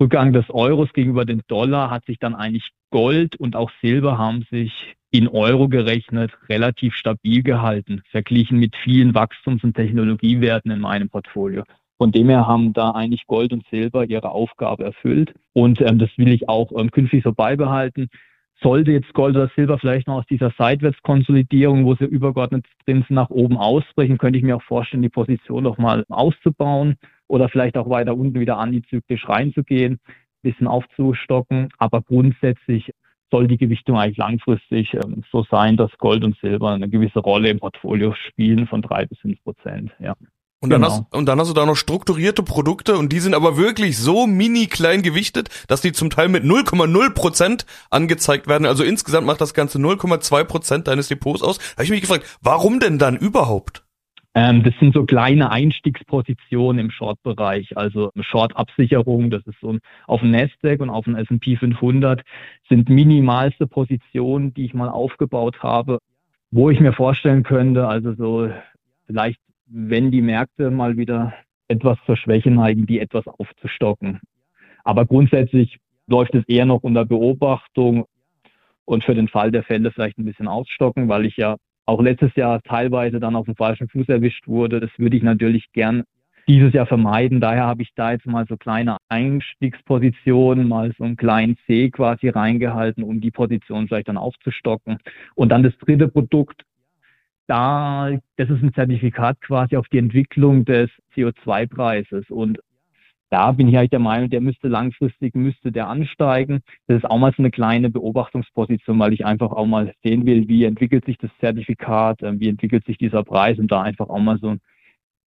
Rückgang 0.00 0.32
des 0.32 0.48
Euros 0.48 0.90
gegenüber 0.94 1.26
dem 1.26 1.42
Dollar, 1.46 1.90
hat 1.90 2.06
sich 2.06 2.18
dann 2.18 2.34
eigentlich 2.34 2.70
Gold 2.90 3.36
und 3.36 3.54
auch 3.54 3.70
Silber 3.82 4.16
haben 4.16 4.46
sich 4.50 4.96
in 5.10 5.28
Euro 5.28 5.68
gerechnet 5.68 6.32
relativ 6.48 6.94
stabil 6.94 7.42
gehalten, 7.42 8.02
verglichen 8.10 8.58
mit 8.58 8.76
vielen 8.76 9.14
Wachstums- 9.14 9.62
und 9.62 9.74
Technologiewerten 9.74 10.70
in 10.70 10.80
meinem 10.80 11.10
Portfolio. 11.10 11.64
Von 12.00 12.12
dem 12.12 12.30
her 12.30 12.46
haben 12.46 12.72
da 12.72 12.92
eigentlich 12.92 13.26
Gold 13.26 13.52
und 13.52 13.62
Silber 13.70 14.06
ihre 14.06 14.30
Aufgabe 14.30 14.84
erfüllt. 14.84 15.34
Und 15.52 15.82
ähm, 15.82 15.98
das 15.98 16.08
will 16.16 16.32
ich 16.32 16.48
auch 16.48 16.72
ähm, 16.74 16.90
künftig 16.90 17.22
so 17.22 17.34
beibehalten. 17.34 18.08
Sollte 18.62 18.92
jetzt 18.92 19.12
Gold 19.12 19.36
oder 19.36 19.50
Silber 19.54 19.78
vielleicht 19.78 20.06
noch 20.06 20.20
aus 20.20 20.26
dieser 20.26 20.50
Seitwärtskonsolidierung, 20.56 21.84
wo 21.84 21.94
sie 21.96 22.06
übergeordnet 22.06 22.64
drin 22.86 23.04
sind, 23.06 23.16
nach 23.16 23.28
oben 23.28 23.58
ausbrechen, 23.58 24.16
könnte 24.16 24.38
ich 24.38 24.44
mir 24.44 24.56
auch 24.56 24.62
vorstellen, 24.62 25.02
die 25.02 25.10
Position 25.10 25.64
noch 25.64 25.76
mal 25.76 26.06
auszubauen 26.08 26.96
oder 27.28 27.50
vielleicht 27.50 27.76
auch 27.76 27.90
weiter 27.90 28.16
unten 28.16 28.40
wieder 28.40 28.56
antizyklisch 28.56 29.28
reinzugehen, 29.28 30.00
bisschen 30.40 30.68
aufzustocken. 30.68 31.68
Aber 31.76 32.00
grundsätzlich 32.00 32.92
soll 33.30 33.46
die 33.46 33.58
Gewichtung 33.58 33.98
eigentlich 33.98 34.16
langfristig 34.16 34.94
ähm, 34.94 35.22
so 35.30 35.44
sein, 35.50 35.76
dass 35.76 35.90
Gold 35.98 36.24
und 36.24 36.38
Silber 36.38 36.70
eine 36.70 36.88
gewisse 36.88 37.18
Rolle 37.18 37.50
im 37.50 37.58
Portfolio 37.58 38.14
spielen 38.14 38.66
von 38.66 38.80
drei 38.80 39.04
bis 39.04 39.18
fünf 39.18 39.42
Prozent. 39.44 39.92
Ja. 39.98 40.16
Und 40.62 40.68
dann, 40.70 40.82
genau. 40.82 40.92
hast, 40.92 41.14
und 41.14 41.26
dann 41.26 41.40
hast 41.40 41.48
du 41.48 41.54
da 41.54 41.64
noch 41.64 41.76
strukturierte 41.76 42.42
Produkte 42.42 42.98
und 42.98 43.12
die 43.12 43.20
sind 43.20 43.34
aber 43.34 43.56
wirklich 43.56 43.96
so 43.96 44.26
mini 44.26 44.66
klein 44.66 45.00
gewichtet, 45.00 45.48
dass 45.68 45.80
die 45.80 45.92
zum 45.92 46.10
Teil 46.10 46.28
mit 46.28 46.44
0,0 46.44 47.14
Prozent 47.14 47.64
angezeigt 47.88 48.46
werden. 48.46 48.66
Also 48.66 48.84
insgesamt 48.84 49.26
macht 49.26 49.40
das 49.40 49.54
Ganze 49.54 49.78
0,2 49.78 50.44
Prozent 50.44 50.86
deines 50.86 51.08
Depots 51.08 51.42
aus. 51.42 51.56
Da 51.56 51.76
habe 51.76 51.84
ich 51.84 51.90
mich 51.90 52.02
gefragt, 52.02 52.38
warum 52.42 52.78
denn 52.78 52.98
dann 52.98 53.16
überhaupt? 53.16 53.84
Ähm, 54.34 54.62
das 54.62 54.74
sind 54.78 54.94
so 54.94 55.06
kleine 55.06 55.50
Einstiegspositionen 55.50 56.78
im 56.78 56.90
Short-Bereich, 56.90 57.76
also 57.76 58.10
Short-Absicherung, 58.20 59.30
das 59.30 59.44
ist 59.46 59.58
so 59.60 59.78
auf 60.06 60.20
dem 60.20 60.30
Nasdaq 60.30 60.80
und 60.80 60.90
auf 60.90 61.04
dem 61.04 61.16
S&P 61.16 61.56
500 61.56 62.22
sind 62.68 62.88
minimalste 62.88 63.66
Positionen, 63.66 64.54
die 64.54 64.66
ich 64.66 64.74
mal 64.74 64.88
aufgebaut 64.88 65.62
habe, 65.62 65.98
wo 66.52 66.70
ich 66.70 66.78
mir 66.78 66.92
vorstellen 66.92 67.42
könnte, 67.42 67.88
also 67.88 68.14
so 68.14 68.50
vielleicht 69.06 69.40
wenn 69.70 70.10
die 70.10 70.22
Märkte 70.22 70.70
mal 70.70 70.96
wieder 70.96 71.32
etwas 71.68 71.98
zur 72.04 72.16
Schwäche 72.16 72.50
neigen, 72.50 72.86
die 72.86 72.98
etwas 72.98 73.26
aufzustocken. 73.26 74.20
Aber 74.84 75.06
grundsätzlich 75.06 75.78
läuft 76.08 76.34
es 76.34 76.44
eher 76.48 76.66
noch 76.66 76.82
unter 76.82 77.04
Beobachtung 77.04 78.06
und 78.84 79.04
für 79.04 79.14
den 79.14 79.28
Fall 79.28 79.52
der 79.52 79.62
Fälle 79.62 79.92
vielleicht 79.92 80.18
ein 80.18 80.24
bisschen 80.24 80.48
ausstocken, 80.48 81.08
weil 81.08 81.24
ich 81.24 81.36
ja 81.36 81.56
auch 81.86 82.02
letztes 82.02 82.34
Jahr 82.34 82.60
teilweise 82.62 83.20
dann 83.20 83.36
auf 83.36 83.46
dem 83.46 83.54
falschen 83.54 83.88
Fuß 83.88 84.08
erwischt 84.08 84.48
wurde. 84.48 84.80
Das 84.80 84.90
würde 84.96 85.16
ich 85.16 85.22
natürlich 85.22 85.70
gern 85.72 86.02
dieses 86.48 86.72
Jahr 86.72 86.86
vermeiden. 86.86 87.40
Daher 87.40 87.66
habe 87.66 87.82
ich 87.82 87.90
da 87.94 88.12
jetzt 88.12 88.26
mal 88.26 88.46
so 88.48 88.56
kleine 88.56 88.96
Einstiegspositionen, 89.08 90.66
mal 90.66 90.92
so 90.98 91.04
einen 91.04 91.16
kleinen 91.16 91.56
C 91.66 91.90
quasi 91.90 92.28
reingehalten, 92.28 93.04
um 93.04 93.20
die 93.20 93.30
Position 93.30 93.86
vielleicht 93.86 94.08
dann 94.08 94.16
aufzustocken. 94.16 94.98
Und 95.36 95.50
dann 95.50 95.62
das 95.62 95.76
dritte 95.78 96.08
Produkt, 96.08 96.64
da, 97.50 98.10
das 98.36 98.48
ist 98.48 98.62
ein 98.62 98.72
Zertifikat 98.72 99.40
quasi 99.40 99.76
auf 99.76 99.88
die 99.88 99.98
Entwicklung 99.98 100.64
des 100.64 100.88
CO2-Preises. 101.16 102.30
Und 102.30 102.60
da 103.28 103.50
bin 103.52 103.68
ich 103.68 103.76
eigentlich 103.76 103.90
der 103.90 103.98
Meinung, 103.98 104.30
der 104.30 104.40
müsste 104.40 104.68
langfristig, 104.68 105.34
müsste 105.34 105.72
der 105.72 105.88
ansteigen. 105.88 106.60
Das 106.86 106.98
ist 106.98 107.10
auch 107.10 107.18
mal 107.18 107.32
so 107.36 107.42
eine 107.42 107.50
kleine 107.50 107.90
Beobachtungsposition, 107.90 108.98
weil 109.00 109.12
ich 109.12 109.26
einfach 109.26 109.50
auch 109.50 109.66
mal 109.66 109.92
sehen 110.04 110.26
will, 110.26 110.46
wie 110.46 110.64
entwickelt 110.64 111.04
sich 111.06 111.18
das 111.18 111.30
Zertifikat, 111.40 112.22
äh, 112.22 112.38
wie 112.38 112.48
entwickelt 112.48 112.84
sich 112.86 112.98
dieser 112.98 113.24
Preis 113.24 113.58
und 113.58 113.70
da 113.72 113.82
einfach 113.82 114.08
auch 114.08 114.20
mal 114.20 114.38
so 114.38 114.50
einen 114.50 114.60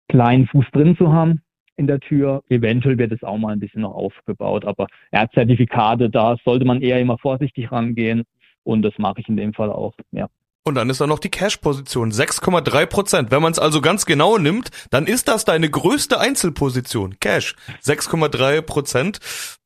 kleinen 0.08 0.48
Fuß 0.48 0.66
drin 0.72 0.96
zu 0.96 1.12
haben 1.12 1.42
in 1.76 1.88
der 1.88 2.00
Tür. 2.00 2.42
Eventuell 2.48 2.98
wird 2.98 3.12
es 3.12 3.24
auch 3.24 3.38
mal 3.38 3.52
ein 3.52 3.60
bisschen 3.60 3.82
noch 3.82 3.96
aufgebaut, 3.96 4.64
aber 4.64 4.88
ja, 5.12 5.28
Zertifikate, 5.30 6.10
da 6.10 6.38
sollte 6.46 6.64
man 6.64 6.82
eher 6.82 7.02
immer 7.02 7.18
vorsichtig 7.18 7.72
rangehen 7.72 8.24
und 8.64 8.82
das 8.82 8.98
mache 8.98 9.20
ich 9.20 9.28
in 9.28 9.36
dem 9.36 9.54
Fall 9.54 9.72
auch, 9.72 9.94
ja. 10.12 10.30
Und 10.66 10.76
dann 10.76 10.90
ist 10.90 11.02
da 11.02 11.08
noch 11.08 11.20
die 11.20 11.30
Cash-Position, 11.30 12.12
6,3 12.12 12.86
Prozent. 12.86 13.32
Wenn 13.32 13.42
man 13.42 13.52
es 13.52 13.60
also 13.60 13.82
ganz 13.82 14.06
genau 14.06 14.38
nimmt, 14.38 14.70
dann 14.92 15.08
ist 15.08 15.28
das 15.28 15.44
deine 15.44 15.70
größte 15.70 16.20
Einzelposition, 16.22 17.20
Cash, 17.20 17.56
6,3 17.84 18.62
Prozent. 18.62 19.20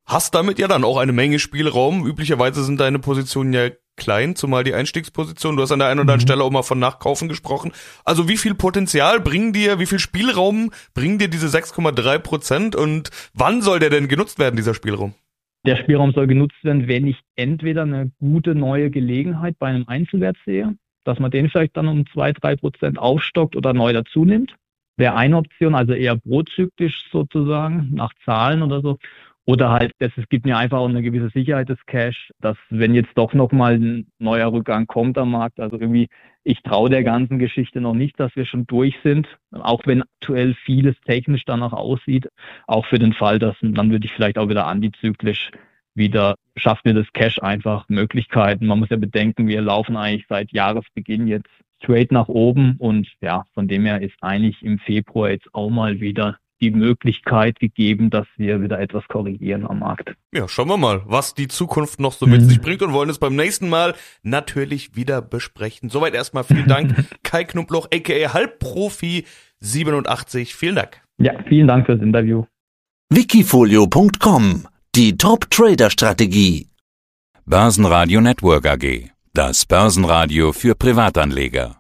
Hast 0.08 0.34
damit 0.34 0.58
ja 0.58 0.68
dann 0.68 0.84
auch 0.84 0.98
eine 0.98 1.12
Menge 1.12 1.38
Spielraum. 1.38 2.08
Üblicherweise 2.08 2.64
sind 2.64 2.80
deine 2.80 2.98
Positionen 2.98 3.54
ja 3.54 3.70
klein, 3.96 4.36
zumal 4.36 4.64
die 4.64 4.74
Einstiegsposition. 4.74 5.56
Du 5.56 5.62
hast 5.62 5.72
an 5.72 5.80
der 5.80 5.90
einen 5.90 6.00
oder 6.00 6.14
anderen 6.14 6.20
mhm. 6.20 6.28
Stelle 6.28 6.44
auch 6.44 6.52
mal 6.52 6.64
von 6.64 6.80
Nachkaufen 6.80 7.28
gesprochen. 7.28 7.74
Also 8.04 8.28
wie 8.28 8.38
viel 8.38 8.56
Potenzial 8.56 9.20
bringen 9.20 9.54
dir, 9.54 9.80
wie 9.80 9.86
viel 9.86 10.00
Spielraum 10.00 10.72
bringen 10.96 11.20
dir 11.20 11.28
diese 11.28 11.48
6,3 11.48 12.20
Prozent 12.20 12.76
und 12.76 13.12
wann 13.34 13.62
soll 13.62 13.80
der 13.80 13.90
denn 13.90 14.08
genutzt 14.08 14.40
werden, 14.40 14.56
dieser 14.56 14.74
Spielraum? 14.74 15.14
Der 15.66 15.76
Spielraum 15.76 16.14
soll 16.14 16.28
genutzt 16.28 16.64
werden, 16.64 16.88
wenn 16.88 17.08
ich 17.08 17.18
entweder 17.36 17.82
eine 17.82 18.12
gute 18.20 18.56
neue 18.56 18.90
Gelegenheit 18.90 19.60
bei 19.60 19.68
einem 19.68 19.88
Einzelwert 19.88 20.38
sehe, 20.46 20.78
dass 21.08 21.20
man 21.20 21.32
den 21.32 21.50
vielleicht 21.50 21.78
dann 21.78 21.88
um 21.88 22.06
zwei, 22.08 22.34
drei 22.34 22.56
Prozent 22.56 23.00
aufstockt 23.00 23.56
oder 23.56 23.74
neu 23.74 23.94
dazu 23.94 24.26
nimmt. 24.26 24.56
Wäre 24.98 25.16
eine 25.16 25.38
Option, 25.38 25.74
also 25.74 25.94
eher 25.94 26.18
prozyklisch 26.18 27.10
sozusagen, 27.12 27.90
nach 27.94 28.12
Zahlen 28.26 28.62
oder 28.62 28.82
so. 28.82 28.98
Oder 29.46 29.72
halt, 29.72 29.94
das 30.00 30.12
es 30.18 30.28
gibt 30.28 30.46
mir 30.46 30.58
einfach 30.58 30.80
auch 30.80 30.90
eine 30.90 31.02
gewisse 31.02 31.30
Sicherheit 31.30 31.70
des 31.70 31.78
Cash, 31.86 32.32
dass 32.42 32.58
wenn 32.70 32.94
jetzt 32.94 33.12
doch 33.16 33.34
nochmal 33.34 33.76
ein 33.76 34.08
neuer 34.20 34.52
Rückgang 34.52 34.88
kommt 34.88 35.18
am 35.18 35.32
Markt, 35.32 35.62
also 35.62 35.80
irgendwie, 35.80 36.10
ich 36.44 36.62
traue 36.64 36.90
der 36.90 37.04
ganzen 37.04 37.40
Geschichte 37.40 37.80
noch 37.80 37.94
nicht, 37.94 38.20
dass 38.20 38.36
wir 38.36 38.46
schon 38.46 38.68
durch 38.68 38.98
sind, 39.04 39.26
auch 39.52 39.80
wenn 39.86 40.02
aktuell 40.02 40.54
vieles 40.66 40.96
technisch 41.06 41.46
danach 41.46 41.72
aussieht, 41.72 42.28
auch 42.66 42.86
für 42.88 43.00
den 43.00 43.14
Fall, 43.14 43.40
dass 43.40 43.56
dann 43.62 43.90
würde 43.90 44.06
ich 44.06 44.12
vielleicht 44.12 44.38
auch 44.38 44.50
wieder 44.50 44.68
antizyklisch 44.68 45.52
wieder 45.98 46.36
schafft 46.56 46.86
mir 46.86 46.94
das 46.94 47.08
Cash 47.14 47.40
einfach 47.42 47.90
Möglichkeiten. 47.90 48.68
Man 48.68 48.80
muss 48.80 48.90
ja 48.90 48.98
bedenken, 48.98 49.48
wir 49.48 49.62
laufen 49.62 49.98
eigentlich 49.98 50.26
seit 50.30 50.52
Jahresbeginn 50.52 51.28
jetzt 51.28 51.50
straight 51.82 52.12
nach 52.12 52.28
oben 52.28 52.76
und 52.80 53.08
ja, 53.22 53.46
von 53.54 53.68
dem 53.68 53.86
her 53.86 54.02
ist 54.02 54.16
eigentlich 54.22 54.62
im 54.64 54.80
Februar 54.80 55.30
jetzt 55.30 55.48
auch 55.54 55.70
mal 55.70 56.00
wieder 56.00 56.38
die 56.60 56.72
Möglichkeit 56.72 57.60
gegeben, 57.60 58.10
dass 58.10 58.26
wir 58.36 58.62
wieder 58.62 58.80
etwas 58.80 59.08
korrigieren 59.08 59.66
am 59.66 59.80
Markt. 59.80 60.16
Ja, 60.34 60.48
schauen 60.48 60.70
wir 60.70 60.78
mal, 60.78 61.02
was 61.06 61.36
die 61.36 61.48
Zukunft 61.48 62.00
noch 62.00 62.14
so 62.14 62.26
mit 62.26 62.42
mhm. 62.42 62.46
sich 62.46 62.62
bringt 62.62 62.82
und 62.82 62.94
wollen 62.94 63.10
es 63.10 63.20
beim 63.20 63.36
nächsten 63.36 63.70
Mal 63.70 63.94
natürlich 64.24 64.96
wieder 64.96 65.22
besprechen. 65.22 65.90
Soweit 65.90 66.16
erstmal 66.16 66.44
vielen 66.44 66.68
Dank, 66.68 66.96
Kai 67.24 67.44
Knubloch, 67.44 67.88
aka 67.94 68.34
Halbprofi 68.34 69.26
87. 69.60 70.56
Vielen 70.56 70.76
Dank. 70.76 71.02
Ja, 71.20 71.34
vielen 71.48 71.68
Dank 71.68 71.86
fürs 71.86 72.02
Interview. 72.02 72.46
Wikifolio.com 73.10 74.68
die 74.98 75.16
Top-Trader-Strategie. 75.16 76.70
Börsenradio 77.46 78.20
Network 78.20 78.66
AG. 78.66 79.12
Das 79.32 79.64
Börsenradio 79.68 80.54
für 80.54 80.74
Privatanleger. 80.74 81.76